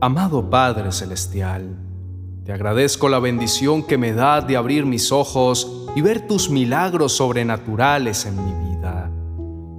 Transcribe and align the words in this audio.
Amado 0.00 0.48
Padre 0.48 0.92
Celestial, 0.92 1.76
te 2.44 2.52
agradezco 2.52 3.08
la 3.08 3.18
bendición 3.18 3.82
que 3.82 3.98
me 3.98 4.12
da 4.12 4.40
de 4.40 4.56
abrir 4.56 4.86
mis 4.86 5.10
ojos 5.10 5.88
y 5.96 6.02
ver 6.02 6.28
tus 6.28 6.50
milagros 6.50 7.14
sobrenaturales 7.14 8.24
en 8.24 8.36
mi 8.36 8.70
vida. 8.70 9.10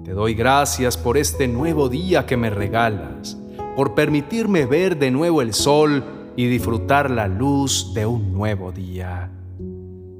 Te 0.03 0.11
doy 0.11 0.33
gracias 0.33 0.97
por 0.97 1.17
este 1.17 1.47
nuevo 1.47 1.87
día 1.87 2.25
que 2.25 2.35
me 2.35 2.49
regalas, 2.49 3.37
por 3.77 3.95
permitirme 3.95 4.65
ver 4.65 4.99
de 4.99 5.09
nuevo 5.09 5.41
el 5.41 5.53
sol 5.53 6.03
y 6.35 6.47
disfrutar 6.47 7.09
la 7.09 7.29
luz 7.29 7.93
de 7.93 8.05
un 8.05 8.33
nuevo 8.33 8.73
día. 8.73 9.31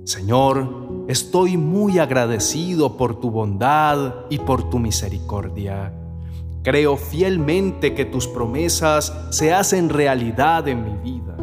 Señor, 0.05 1.05
estoy 1.09 1.57
muy 1.57 1.99
agradecido 1.99 2.95
por 2.95 3.19
tu 3.19 3.31
bondad 3.31 4.15
y 4.29 4.37
por 4.37 4.69
tu 4.69 4.79
misericordia. 4.79 5.91
Creo 6.61 6.97
fielmente 6.97 7.95
que 7.95 8.03
tus 8.03 8.27
promesas 8.27 9.13
se 9.29 9.53
hacen 9.53 9.87
realidad 9.87 10.67
en 10.67 10.83
mi 10.83 11.11
vida. 11.11 11.37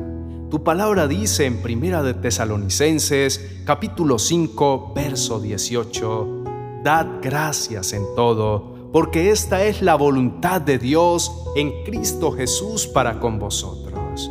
Tu 0.50 0.62
palabra 0.62 1.08
dice 1.08 1.46
en 1.46 1.62
Primera 1.62 2.02
de 2.02 2.12
Tesalonicenses, 2.12 3.62
capítulo 3.64 4.18
5, 4.18 4.92
verso 4.94 5.40
18, 5.40 6.44
Dad 6.84 7.06
gracias 7.22 7.94
en 7.94 8.02
todo, 8.14 8.90
porque 8.92 9.30
esta 9.30 9.64
es 9.64 9.80
la 9.80 9.94
voluntad 9.94 10.60
de 10.60 10.78
Dios 10.78 11.32
en 11.56 11.82
Cristo 11.84 12.32
Jesús 12.32 12.86
para 12.86 13.18
con 13.18 13.38
vosotros. 13.38 14.30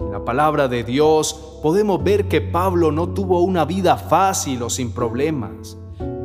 En 0.00 0.12
la 0.12 0.22
palabra 0.22 0.68
de 0.68 0.84
Dios 0.84 1.58
podemos 1.62 2.04
ver 2.04 2.28
que 2.28 2.42
Pablo 2.42 2.92
no 2.92 3.08
tuvo 3.08 3.40
una 3.40 3.64
vida 3.64 3.96
fácil 3.96 4.62
o 4.64 4.68
sin 4.68 4.92
problemas. 4.92 5.78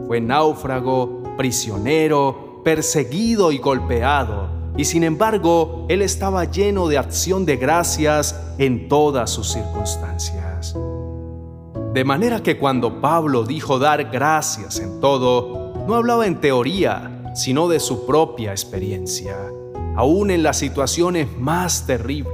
Fue 0.05 0.19
náufrago, 0.19 1.23
prisionero, 1.37 2.44
perseguido 2.65 3.51
y 3.51 3.59
golpeado, 3.59 4.49
y 4.75 4.85
sin 4.85 5.03
embargo 5.03 5.85
él 5.87 6.01
estaba 6.01 6.45
lleno 6.45 6.87
de 6.87 6.97
acción 6.97 7.45
de 7.45 7.57
gracias 7.57 8.41
en 8.57 8.89
todas 8.89 9.29
sus 9.29 9.51
circunstancias. 9.51 10.75
De 11.93 12.03
manera 12.03 12.41
que 12.41 12.57
cuando 12.57 12.99
Pablo 13.01 13.43
dijo 13.43 13.77
dar 13.77 14.05
gracias 14.05 14.79
en 14.79 14.99
todo, 14.99 15.73
no 15.87 15.93
hablaba 15.93 16.25
en 16.25 16.41
teoría, 16.41 17.31
sino 17.35 17.67
de 17.67 17.79
su 17.79 18.07
propia 18.07 18.49
experiencia, 18.49 19.37
aún 19.95 20.31
en 20.31 20.41
las 20.41 20.57
situaciones 20.57 21.27
más 21.37 21.85
terribles. 21.85 22.33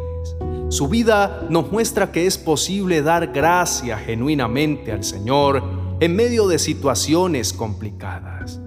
Su 0.70 0.88
vida 0.88 1.46
nos 1.50 1.70
muestra 1.74 2.14
que 2.14 2.26
es 2.26 2.38
posible 2.38 3.02
dar 3.02 3.34
gracias 3.34 4.00
genuinamente 4.06 4.94
al 4.94 5.04
Señor 5.04 5.62
en 6.00 6.16
medio 6.16 6.48
de 6.48 6.58
situaciones 6.58 7.52
complicadas. 7.52 8.61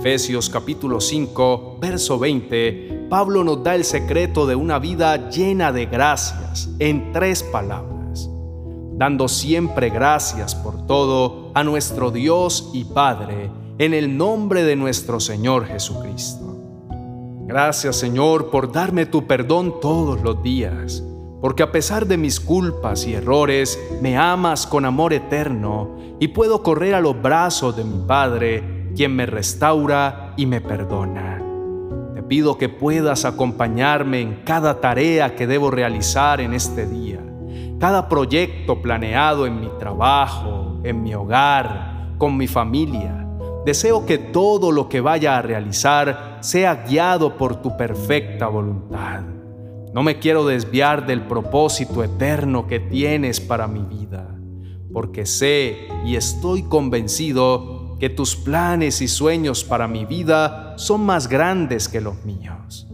Efesios 0.00 0.48
capítulo 0.48 0.98
5, 0.98 1.76
verso 1.78 2.18
20, 2.18 3.08
Pablo 3.10 3.44
nos 3.44 3.62
da 3.62 3.74
el 3.74 3.84
secreto 3.84 4.46
de 4.46 4.54
una 4.54 4.78
vida 4.78 5.28
llena 5.28 5.72
de 5.72 5.84
gracias 5.84 6.70
en 6.78 7.12
tres 7.12 7.42
palabras, 7.42 8.30
dando 8.94 9.28
siempre 9.28 9.90
gracias 9.90 10.54
por 10.54 10.86
todo 10.86 11.50
a 11.52 11.62
nuestro 11.64 12.10
Dios 12.10 12.70
y 12.72 12.84
Padre 12.84 13.50
en 13.76 13.92
el 13.92 14.16
nombre 14.16 14.62
de 14.64 14.74
nuestro 14.74 15.20
Señor 15.20 15.66
Jesucristo. 15.66 16.56
Gracias 17.46 17.96
Señor 17.96 18.48
por 18.48 18.72
darme 18.72 19.04
tu 19.04 19.26
perdón 19.26 19.82
todos 19.82 20.22
los 20.22 20.42
días, 20.42 21.04
porque 21.42 21.62
a 21.62 21.72
pesar 21.72 22.06
de 22.06 22.16
mis 22.16 22.40
culpas 22.40 23.06
y 23.06 23.12
errores, 23.12 23.78
me 24.00 24.16
amas 24.16 24.66
con 24.66 24.86
amor 24.86 25.12
eterno 25.12 25.98
y 26.18 26.28
puedo 26.28 26.62
correr 26.62 26.94
a 26.94 27.02
los 27.02 27.20
brazos 27.20 27.76
de 27.76 27.84
mi 27.84 28.02
Padre 28.06 28.79
quien 28.94 29.14
me 29.14 29.26
restaura 29.26 30.34
y 30.36 30.46
me 30.46 30.60
perdona. 30.60 31.42
Te 32.14 32.22
pido 32.22 32.58
que 32.58 32.68
puedas 32.68 33.24
acompañarme 33.24 34.20
en 34.20 34.42
cada 34.44 34.80
tarea 34.80 35.34
que 35.34 35.46
debo 35.46 35.70
realizar 35.70 36.40
en 36.40 36.54
este 36.54 36.86
día, 36.86 37.20
cada 37.78 38.08
proyecto 38.08 38.82
planeado 38.82 39.46
en 39.46 39.60
mi 39.60 39.68
trabajo, 39.78 40.80
en 40.84 41.02
mi 41.02 41.14
hogar, 41.14 42.14
con 42.18 42.36
mi 42.36 42.46
familia. 42.46 43.26
Deseo 43.64 44.06
que 44.06 44.18
todo 44.18 44.72
lo 44.72 44.88
que 44.88 45.00
vaya 45.00 45.36
a 45.36 45.42
realizar 45.42 46.38
sea 46.40 46.84
guiado 46.86 47.36
por 47.36 47.56
tu 47.62 47.76
perfecta 47.76 48.46
voluntad. 48.46 49.22
No 49.92 50.02
me 50.02 50.18
quiero 50.18 50.46
desviar 50.46 51.06
del 51.06 51.22
propósito 51.22 52.04
eterno 52.04 52.66
que 52.66 52.78
tienes 52.78 53.40
para 53.40 53.66
mi 53.66 53.82
vida, 53.82 54.38
porque 54.92 55.26
sé 55.26 55.88
y 56.04 56.14
estoy 56.14 56.62
convencido 56.62 57.79
que 58.00 58.08
tus 58.08 58.34
planes 58.34 59.02
y 59.02 59.08
sueños 59.08 59.62
para 59.62 59.86
mi 59.86 60.06
vida 60.06 60.72
son 60.76 61.02
más 61.04 61.28
grandes 61.28 61.86
que 61.86 62.00
los 62.00 62.24
míos. 62.24 62.88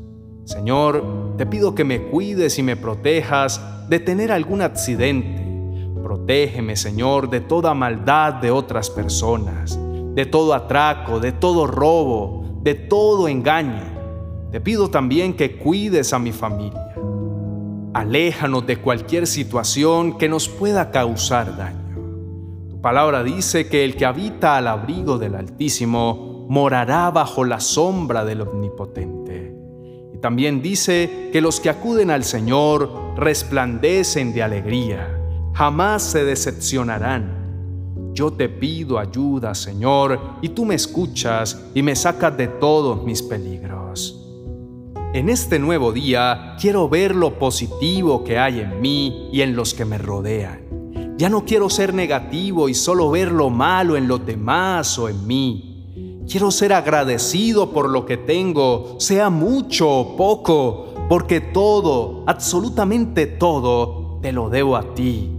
Señor, 0.44 1.34
te 1.38 1.46
pido 1.46 1.76
que 1.76 1.84
me 1.84 2.02
cuides 2.02 2.58
y 2.58 2.64
me 2.64 2.76
protejas 2.76 3.60
de 3.88 4.00
tener 4.00 4.32
algún 4.32 4.62
accidente. 4.62 5.44
Protégeme, 6.02 6.74
Señor, 6.74 7.30
de 7.30 7.40
toda 7.40 7.72
maldad 7.72 8.34
de 8.34 8.50
otras 8.50 8.90
personas, 8.90 9.78
de 10.14 10.26
todo 10.26 10.54
atraco, 10.54 11.20
de 11.20 11.30
todo 11.30 11.68
robo, 11.68 12.60
de 12.62 12.74
todo 12.74 13.28
engaño. 13.28 13.84
Te 14.50 14.60
pido 14.60 14.90
también 14.90 15.34
que 15.34 15.56
cuides 15.56 16.12
a 16.12 16.18
mi 16.18 16.32
familia. 16.32 16.94
Aléjanos 17.94 18.66
de 18.66 18.78
cualquier 18.78 19.28
situación 19.28 20.18
que 20.18 20.28
nos 20.28 20.48
pueda 20.48 20.90
causar 20.90 21.56
daño 21.56 21.85
palabra 22.86 23.24
dice 23.24 23.68
que 23.68 23.84
el 23.84 23.96
que 23.96 24.06
habita 24.06 24.56
al 24.56 24.68
abrigo 24.68 25.18
del 25.18 25.34
Altísimo 25.34 26.46
morará 26.48 27.10
bajo 27.10 27.44
la 27.44 27.58
sombra 27.58 28.24
del 28.24 28.42
Omnipotente. 28.42 29.56
Y 30.14 30.18
también 30.18 30.62
dice 30.62 31.30
que 31.32 31.40
los 31.40 31.58
que 31.58 31.68
acuden 31.68 32.12
al 32.12 32.22
Señor 32.22 33.16
resplandecen 33.16 34.32
de 34.32 34.44
alegría, 34.44 35.20
jamás 35.52 36.04
se 36.04 36.24
decepcionarán. 36.24 38.12
Yo 38.14 38.32
te 38.32 38.48
pido 38.48 39.00
ayuda, 39.00 39.56
Señor, 39.56 40.20
y 40.40 40.50
tú 40.50 40.64
me 40.64 40.76
escuchas 40.76 41.60
y 41.74 41.82
me 41.82 41.96
sacas 41.96 42.36
de 42.36 42.46
todos 42.46 43.02
mis 43.02 43.20
peligros. 43.20 44.24
En 45.12 45.28
este 45.28 45.58
nuevo 45.58 45.90
día 45.90 46.54
quiero 46.60 46.88
ver 46.88 47.16
lo 47.16 47.36
positivo 47.36 48.22
que 48.22 48.38
hay 48.38 48.60
en 48.60 48.80
mí 48.80 49.28
y 49.32 49.40
en 49.40 49.56
los 49.56 49.74
que 49.74 49.84
me 49.84 49.98
rodean. 49.98 50.75
Ya 51.18 51.30
no 51.30 51.46
quiero 51.46 51.70
ser 51.70 51.94
negativo 51.94 52.68
y 52.68 52.74
solo 52.74 53.10
ver 53.10 53.32
lo 53.32 53.48
malo 53.48 53.96
en 53.96 54.06
los 54.06 54.26
demás 54.26 54.98
o 54.98 55.08
en 55.08 55.26
mí. 55.26 56.24
Quiero 56.28 56.50
ser 56.50 56.74
agradecido 56.74 57.70
por 57.70 57.88
lo 57.88 58.04
que 58.04 58.18
tengo, 58.18 58.96
sea 58.98 59.30
mucho 59.30 59.88
o 59.88 60.16
poco, 60.16 60.88
porque 61.08 61.40
todo, 61.40 62.22
absolutamente 62.26 63.26
todo, 63.26 64.18
te 64.20 64.30
lo 64.32 64.50
debo 64.50 64.76
a 64.76 64.94
ti. 64.94 65.30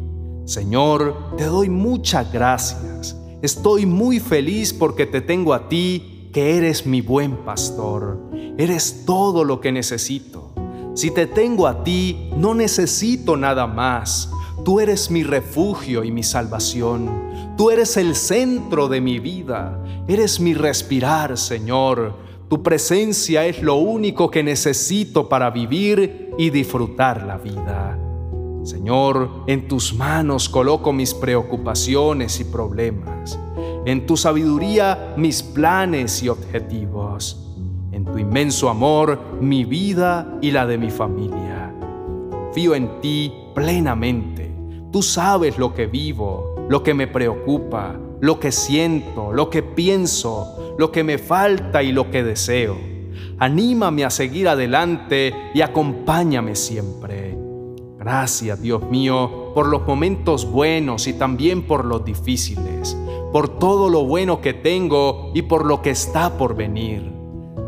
Señor, 0.46 1.36
te 1.38 1.44
doy 1.44 1.70
muchas 1.70 2.32
gracias. 2.32 3.16
Estoy 3.44 3.86
muy 3.86 4.20
feliz 4.20 4.74
porque 4.74 5.06
te 5.06 5.22
tengo 5.22 5.54
a 5.54 5.70
ti, 5.70 6.30
que 6.34 6.58
eres 6.58 6.88
mi 6.88 7.02
buen 7.02 7.36
pastor. 7.46 8.18
Eres 8.58 9.04
todo 9.06 9.44
lo 9.44 9.62
que 9.62 9.72
necesito. 9.72 10.54
Si 10.96 11.12
te 11.12 11.28
tengo 11.28 11.68
a 11.68 11.84
ti, 11.84 12.32
no 12.36 12.56
necesito 12.56 13.38
nada 13.38 13.68
más. 13.68 14.32
Tú 14.64 14.80
eres 14.80 15.10
mi 15.12 15.24
refugio 15.24 16.04
y 16.04 16.12
mi 16.12 16.24
salvación. 16.24 17.56
Tú 17.58 17.70
eres 17.70 17.96
el 17.98 18.16
centro 18.16 18.88
de 18.88 19.02
mi 19.02 19.20
vida. 19.20 19.82
Eres 20.08 20.40
mi 20.40 20.54
respirar, 20.54 21.38
Señor. 21.38 22.16
Tu 22.50 22.64
presencia 22.64 23.46
es 23.46 23.62
lo 23.62 23.76
único 23.76 24.32
que 24.32 24.44
necesito 24.44 25.30
para 25.30 25.50
vivir 25.50 26.32
y 26.38 26.50
disfrutar 26.50 27.24
la 27.24 27.38
vida. 27.38 27.98
Señor, 28.64 29.44
en 29.48 29.68
tus 29.68 29.94
manos 29.94 30.50
coloco 30.50 30.92
mis 30.92 31.14
preocupaciones 31.14 32.40
y 32.40 32.46
problemas. 32.46 33.40
En 33.86 34.06
tu 34.06 34.18
sabiduría 34.18 35.14
mis 35.16 35.42
planes 35.42 36.22
y 36.24 36.30
objetivos. 36.30 37.56
En 37.92 38.04
tu 38.04 38.18
inmenso 38.18 38.70
amor 38.70 39.20
mi 39.40 39.64
vida 39.64 40.38
y 40.42 40.52
la 40.52 40.66
de 40.66 40.78
mi 40.78 40.90
familia. 40.90 41.74
Confío 42.30 42.76
en 42.76 43.00
ti 43.00 43.32
plenamente 43.56 44.37
Tú 44.92 45.04
sabes 45.04 45.58
lo 45.58 45.74
que 45.74 45.86
vivo, 45.86 46.56
lo 46.70 46.82
que 46.82 46.94
me 46.94 47.08
preocupa, 47.08 48.00
lo 48.22 48.40
que 48.40 48.54
siento, 48.54 49.34
lo 49.34 49.50
que 49.50 49.62
pienso, 49.62 50.76
lo 50.78 50.92
que 50.92 51.04
me 51.04 51.18
falta 51.18 51.84
y 51.84 51.92
lo 51.92 52.10
que 52.10 52.24
deseo. 52.24 52.78
Anímame 53.38 54.06
a 54.06 54.10
seguir 54.10 54.48
adelante 54.48 55.34
y 55.54 55.62
acompáñame 55.62 56.56
siempre. 56.56 57.38
Gracias, 58.00 58.62
Dios 58.62 58.84
mío, 58.90 59.52
por 59.54 59.68
los 59.68 59.86
momentos 59.86 60.50
buenos 60.50 61.08
y 61.08 61.14
también 61.14 61.64
por 61.64 61.84
los 61.84 62.06
difíciles, 62.06 62.98
por 63.34 63.60
todo 63.60 63.90
lo 63.90 64.06
bueno 64.06 64.40
que 64.40 64.54
tengo 64.54 65.32
y 65.34 65.42
por 65.42 65.66
lo 65.66 65.82
que 65.82 65.90
está 65.90 66.38
por 66.38 66.56
venir. 66.56 67.12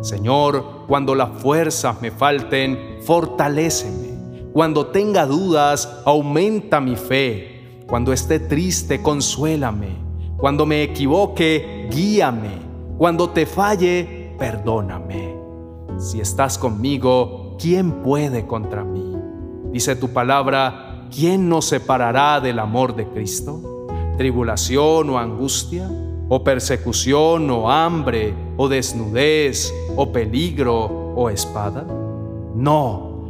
Señor, 0.02 0.86
cuando 0.88 1.14
las 1.16 1.42
fuerzas 1.42 2.02
me 2.02 2.12
falten, 2.12 3.00
fortaléceme 3.02 4.09
cuando 4.54 4.88
tenga 4.88 5.26
dudas, 5.26 6.02
aumenta 6.06 6.82
mi 6.82 6.96
fe. 6.96 7.84
Cuando 7.88 8.12
esté 8.12 8.40
triste, 8.40 9.02
consuélame. 9.02 9.90
Cuando 10.38 10.66
me 10.66 10.84
equivoque, 10.84 11.88
guíame. 11.92 12.52
Cuando 12.98 13.30
te 13.30 13.46
falle, 13.46 14.36
perdóname. 14.40 15.36
Si 15.98 16.20
estás 16.20 16.58
conmigo, 16.58 17.58
¿quién 17.60 18.02
puede 18.02 18.48
contra 18.48 18.84
mí? 18.84 19.16
Dice 19.72 19.96
tu 19.96 20.10
palabra, 20.10 21.08
¿quién 21.14 21.48
nos 21.48 21.66
separará 21.66 22.40
del 22.40 22.60
amor 22.60 22.96
de 22.96 23.08
Cristo? 23.08 23.88
¿Tribulación 24.18 25.10
o 25.12 25.20
angustia? 25.20 25.90
¿O 26.28 26.44
persecución 26.44 27.50
o 27.52 27.70
hambre? 27.70 28.34
¿O 28.58 28.68
desnudez? 28.68 29.74
¿O 29.96 30.12
peligro 30.12 31.14
o 31.16 31.30
espada? 31.30 31.86
No, 32.56 33.09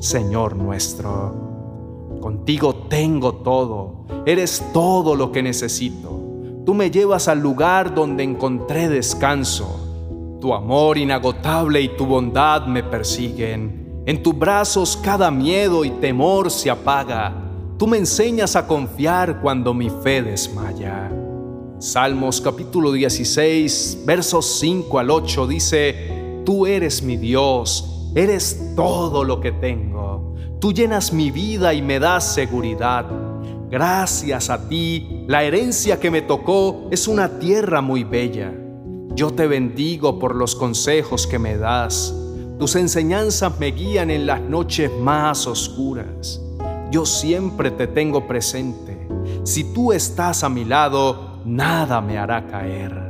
Señor 0.00 0.56
nuestro. 0.56 2.18
Contigo 2.22 2.74
tengo 2.88 3.34
todo, 3.34 4.06
eres 4.24 4.64
todo 4.72 5.14
lo 5.14 5.30
que 5.30 5.42
necesito. 5.42 6.18
Tú 6.64 6.72
me 6.72 6.90
llevas 6.90 7.28
al 7.28 7.40
lugar 7.40 7.94
donde 7.94 8.24
encontré 8.24 8.88
descanso. 8.88 10.38
Tu 10.40 10.54
amor 10.54 10.96
inagotable 10.96 11.82
y 11.82 11.88
tu 11.96 12.06
bondad 12.06 12.66
me 12.66 12.82
persiguen. 12.82 14.02
En 14.06 14.22
tus 14.22 14.38
brazos 14.38 14.96
cada 14.96 15.30
miedo 15.30 15.84
y 15.84 15.90
temor 15.90 16.50
se 16.50 16.70
apaga. 16.70 17.34
Tú 17.76 17.86
me 17.86 17.98
enseñas 17.98 18.56
a 18.56 18.66
confiar 18.66 19.42
cuando 19.42 19.74
mi 19.74 19.90
fe 19.90 20.22
desmaya. 20.22 21.12
Salmos 21.78 22.40
capítulo 22.40 22.92
16, 22.92 24.04
versos 24.06 24.46
5 24.60 24.98
al 24.98 25.10
8 25.10 25.46
dice, 25.46 26.42
Tú 26.46 26.66
eres 26.66 27.02
mi 27.02 27.18
Dios, 27.18 27.99
eres 28.14 28.74
todo 28.76 29.24
lo 29.24 29.40
que 29.40 29.52
tengo. 29.52 30.34
Tú 30.60 30.72
llenas 30.72 31.12
mi 31.12 31.30
vida 31.30 31.74
y 31.74 31.82
me 31.82 31.98
das 31.98 32.34
seguridad. 32.34 33.06
Gracias 33.70 34.50
a 34.50 34.68
ti, 34.68 35.24
la 35.26 35.44
herencia 35.44 36.00
que 36.00 36.10
me 36.10 36.22
tocó 36.22 36.88
es 36.90 37.08
una 37.08 37.38
tierra 37.38 37.80
muy 37.80 38.04
bella. 38.04 38.52
Yo 39.14 39.30
te 39.30 39.46
bendigo 39.46 40.18
por 40.18 40.34
los 40.34 40.54
consejos 40.54 41.26
que 41.26 41.38
me 41.38 41.56
das 41.56 42.14
tus 42.60 42.76
enseñanzas 42.76 43.58
me 43.58 43.68
guían 43.68 44.10
en 44.10 44.26
las 44.26 44.42
noches 44.42 44.92
más 45.00 45.46
oscuras. 45.46 46.42
Yo 46.90 47.06
siempre 47.06 47.70
te 47.70 47.86
tengo 47.86 48.26
presente. 48.26 49.08
Si 49.44 49.72
tú 49.72 49.94
estás 49.94 50.44
a 50.44 50.50
mi 50.50 50.66
lado, 50.66 51.40
nada 51.46 52.02
me 52.02 52.18
hará 52.18 52.46
caer. 52.48 53.08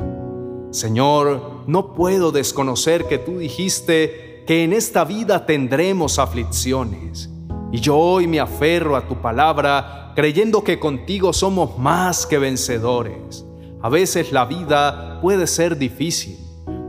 Señor, 0.71 1.65
no 1.67 1.95
puedo 1.95 2.31
desconocer 2.31 3.09
que 3.09 3.19
tú 3.19 3.39
dijiste 3.39 4.30
que 4.51 4.65
en 4.65 4.73
esta 4.73 5.05
vida 5.05 5.47
tendremos 5.47 6.19
aflicciones. 6.19 7.31
Y 7.71 7.79
yo 7.79 7.97
hoy 7.97 8.27
me 8.27 8.41
aferro 8.41 8.97
a 8.97 9.07
tu 9.07 9.15
palabra 9.23 10.13
creyendo 10.17 10.65
que 10.65 10.81
contigo 10.81 11.33
somos 11.33 11.79
más 11.79 12.27
que 12.27 12.37
vencedores. 12.37 13.47
A 13.81 13.89
veces 13.89 14.33
la 14.33 14.47
vida 14.47 15.21
puede 15.21 15.47
ser 15.47 15.79
difícil 15.79 16.37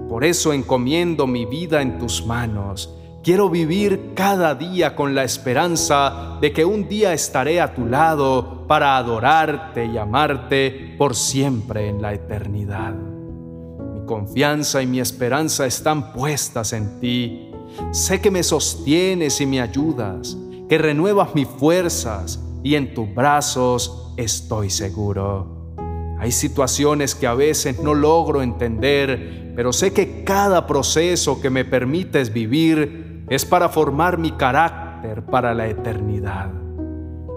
por 0.09 0.25
eso 0.25 0.53
encomiendo 0.53 1.27
mi 1.27 1.45
vida 1.45 1.83
en 1.83 1.99
tus 1.99 2.25
manos. 2.25 2.97
Quiero 3.23 3.47
vivir 3.47 4.13
cada 4.15 4.55
día 4.55 4.95
con 4.95 5.13
la 5.13 5.23
esperanza 5.23 6.39
de 6.41 6.51
que 6.53 6.65
un 6.65 6.89
día 6.89 7.13
estaré 7.13 7.61
a 7.61 7.75
tu 7.75 7.85
lado 7.85 8.65
para 8.67 8.97
adorarte 8.97 9.85
y 9.85 9.99
amarte 9.99 10.95
por 10.97 11.15
siempre 11.15 11.89
en 11.89 12.01
la 12.01 12.11
eternidad. 12.11 12.95
Mi 12.95 14.03
confianza 14.07 14.81
y 14.81 14.87
mi 14.87 14.99
esperanza 14.99 15.67
están 15.67 16.11
puestas 16.11 16.73
en 16.73 16.99
ti. 16.99 17.50
Sé 17.91 18.21
que 18.21 18.31
me 18.31 18.43
sostienes 18.43 19.41
y 19.41 19.45
me 19.45 19.61
ayudas, 19.61 20.37
que 20.69 20.77
renuevas 20.77 21.35
mis 21.35 21.47
fuerzas 21.47 22.39
y 22.63 22.75
en 22.75 22.93
tus 22.93 23.13
brazos 23.13 24.13
estoy 24.17 24.69
seguro. 24.69 25.75
Hay 26.19 26.31
situaciones 26.31 27.15
que 27.15 27.27
a 27.27 27.33
veces 27.33 27.81
no 27.81 27.93
logro 27.93 28.41
entender, 28.41 29.53
pero 29.55 29.73
sé 29.73 29.91
que 29.91 30.23
cada 30.23 30.67
proceso 30.67 31.41
que 31.41 31.49
me 31.49 31.65
permites 31.65 32.31
vivir 32.31 33.25
es 33.27 33.43
para 33.43 33.69
formar 33.69 34.17
mi 34.17 34.31
carácter 34.31 35.25
para 35.25 35.53
la 35.53 35.67
eternidad. 35.67 36.51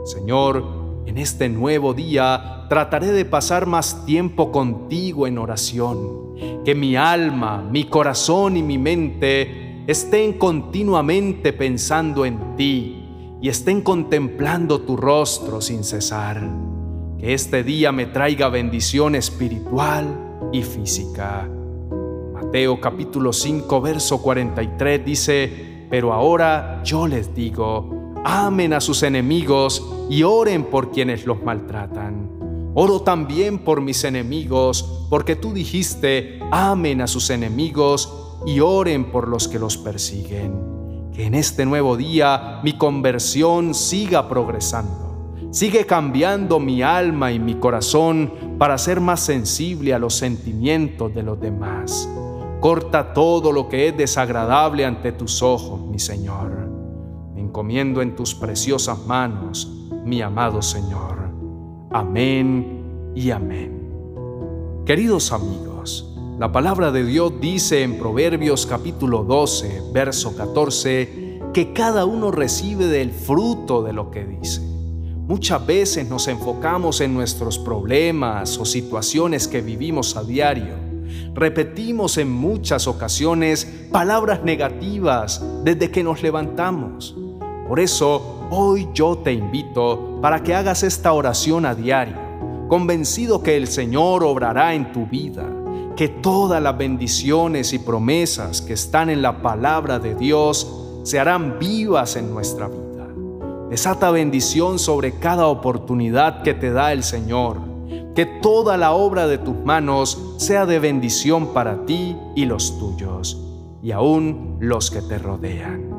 Señor, 0.04 1.02
en 1.06 1.18
este 1.18 1.48
nuevo 1.48 1.94
día 1.94 2.66
trataré 2.68 3.12
de 3.12 3.24
pasar 3.24 3.66
más 3.66 4.04
tiempo 4.04 4.52
contigo 4.52 5.26
en 5.26 5.38
oración, 5.38 6.34
que 6.64 6.74
mi 6.74 6.96
alma, 6.96 7.66
mi 7.70 7.84
corazón 7.84 8.56
y 8.56 8.62
mi 8.62 8.76
mente 8.76 9.63
estén 9.86 10.34
continuamente 10.34 11.52
pensando 11.52 12.24
en 12.24 12.56
ti 12.56 13.00
y 13.40 13.48
estén 13.48 13.82
contemplando 13.82 14.80
tu 14.80 14.96
rostro 14.96 15.60
sin 15.60 15.84
cesar 15.84 16.42
este 17.24 17.64
día 17.64 17.90
me 17.90 18.04
traiga 18.04 18.50
bendición 18.50 19.14
espiritual 19.14 20.50
y 20.52 20.62
física. 20.62 21.48
Mateo 22.34 22.78
capítulo 22.82 23.32
5, 23.32 23.80
verso 23.80 24.20
43 24.20 25.02
dice, 25.02 25.86
pero 25.88 26.12
ahora 26.12 26.82
yo 26.84 27.06
les 27.06 27.34
digo, 27.34 28.12
amen 28.26 28.74
a 28.74 28.80
sus 28.82 29.02
enemigos 29.02 29.82
y 30.10 30.22
oren 30.22 30.64
por 30.64 30.90
quienes 30.90 31.24
los 31.24 31.42
maltratan. 31.42 32.28
Oro 32.74 33.00
también 33.00 33.60
por 33.60 33.80
mis 33.80 34.04
enemigos, 34.04 35.06
porque 35.08 35.34
tú 35.34 35.54
dijiste, 35.54 36.40
amen 36.50 37.00
a 37.00 37.06
sus 37.06 37.30
enemigos 37.30 38.23
y 38.46 38.60
oren 38.60 39.10
por 39.10 39.28
los 39.28 39.48
que 39.48 39.58
los 39.58 39.76
persiguen. 39.76 41.10
Que 41.12 41.26
en 41.26 41.34
este 41.34 41.64
nuevo 41.64 41.96
día 41.96 42.60
mi 42.62 42.76
conversión 42.76 43.74
siga 43.74 44.28
progresando 44.28 45.04
Sigue 45.54 45.86
cambiando 45.86 46.58
mi 46.58 46.82
alma 46.82 47.30
y 47.30 47.38
mi 47.38 47.54
corazón 47.54 48.56
para 48.58 48.76
ser 48.76 48.98
más 48.98 49.20
sensible 49.20 49.94
a 49.94 50.00
los 50.00 50.14
sentimientos 50.14 51.14
de 51.14 51.22
los 51.22 51.40
demás. 51.40 52.08
Corta 52.58 53.14
todo 53.14 53.52
lo 53.52 53.68
que 53.68 53.86
es 53.86 53.96
desagradable 53.96 54.84
ante 54.84 55.12
tus 55.12 55.42
ojos, 55.44 55.80
mi 55.86 56.00
Señor. 56.00 56.68
Me 57.36 57.40
encomiendo 57.40 58.02
en 58.02 58.16
tus 58.16 58.34
preciosas 58.34 59.06
manos, 59.06 59.72
mi 60.04 60.20
amado 60.22 60.60
Señor. 60.60 61.30
Amén 61.92 63.12
y 63.14 63.30
amén. 63.30 64.82
Queridos 64.84 65.30
amigos, 65.30 65.73
la 66.36 66.50
palabra 66.50 66.90
de 66.90 67.04
Dios 67.04 67.34
dice 67.40 67.84
en 67.84 67.96
Proverbios 67.96 68.66
capítulo 68.66 69.22
12, 69.22 69.82
verso 69.92 70.36
14, 70.36 71.40
que 71.52 71.72
cada 71.72 72.06
uno 72.06 72.32
recibe 72.32 72.88
del 72.88 73.12
fruto 73.12 73.84
de 73.84 73.92
lo 73.92 74.10
que 74.10 74.24
dice. 74.24 74.60
Muchas 74.60 75.64
veces 75.64 76.08
nos 76.08 76.26
enfocamos 76.26 77.00
en 77.00 77.14
nuestros 77.14 77.56
problemas 77.60 78.58
o 78.58 78.64
situaciones 78.64 79.46
que 79.46 79.60
vivimos 79.60 80.16
a 80.16 80.24
diario. 80.24 80.74
Repetimos 81.34 82.18
en 82.18 82.32
muchas 82.32 82.88
ocasiones 82.88 83.86
palabras 83.92 84.42
negativas 84.42 85.40
desde 85.62 85.92
que 85.92 86.02
nos 86.02 86.20
levantamos. 86.20 87.16
Por 87.68 87.78
eso, 87.78 88.48
hoy 88.50 88.88
yo 88.92 89.18
te 89.18 89.32
invito 89.32 90.18
para 90.20 90.42
que 90.42 90.52
hagas 90.52 90.82
esta 90.82 91.12
oración 91.12 91.64
a 91.64 91.76
diario, 91.76 92.16
convencido 92.68 93.40
que 93.40 93.56
el 93.56 93.68
Señor 93.68 94.24
obrará 94.24 94.74
en 94.74 94.92
tu 94.92 95.06
vida, 95.06 95.48
que 95.96 96.08
todas 96.08 96.60
las 96.60 96.76
bendiciones 96.76 97.72
y 97.72 97.78
promesas 97.78 98.60
que 98.62 98.72
están 98.72 99.10
en 99.10 99.22
la 99.22 99.42
palabra 99.42 99.98
de 99.98 100.14
Dios 100.14 100.66
se 101.04 101.20
harán 101.20 101.58
vivas 101.58 102.16
en 102.16 102.32
nuestra 102.32 102.68
vida. 102.68 103.06
Desata 103.70 104.10
bendición 104.10 104.78
sobre 104.78 105.12
cada 105.12 105.46
oportunidad 105.46 106.42
que 106.42 106.54
te 106.54 106.72
da 106.72 106.92
el 106.92 107.02
Señor. 107.04 107.58
Que 108.14 108.26
toda 108.26 108.76
la 108.76 108.92
obra 108.92 109.26
de 109.26 109.38
tus 109.38 109.56
manos 109.64 110.34
sea 110.36 110.66
de 110.66 110.78
bendición 110.78 111.52
para 111.52 111.84
ti 111.84 112.16
y 112.34 112.44
los 112.44 112.78
tuyos, 112.78 113.40
y 113.82 113.90
aún 113.90 114.56
los 114.60 114.90
que 114.90 115.02
te 115.02 115.18
rodean. 115.18 115.90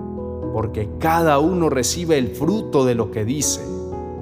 Porque 0.54 0.90
cada 1.00 1.40
uno 1.40 1.70
recibe 1.70 2.18
el 2.18 2.36
fruto 2.36 2.86
de 2.86 2.96
lo 2.96 3.12
que 3.12 3.26
dice. 3.26 3.62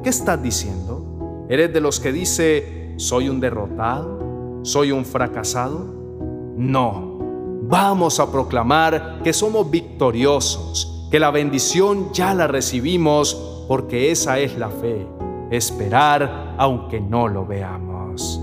¿Qué 0.04 0.10
estás 0.10 0.42
diciendo? 0.42 1.46
¿Eres 1.50 1.72
de 1.72 1.82
los 1.82 2.00
que 2.00 2.12
dice, 2.12 2.94
soy 2.98 3.30
un 3.30 3.40
derrotado? 3.40 4.23
¿Soy 4.64 4.92
un 4.92 5.06
fracasado? 5.06 5.86
No. 6.58 7.20
Vamos 7.64 8.20
a 8.20 8.32
proclamar 8.32 9.20
que 9.24 9.34
somos 9.34 9.70
victoriosos 9.70 11.08
que 11.12 11.20
la 11.20 11.32
bendición 11.32 12.12
ya 12.12 12.34
la 12.34 12.48
recibimos 12.48 13.66
porque 13.68 14.10
esa 14.10 14.40
es 14.40 14.58
la 14.58 14.70
fe, 14.70 15.06
esperar 15.52 16.56
aunque 16.58 17.00
no 17.00 17.28
lo 17.28 17.46
veamos. 17.46 18.42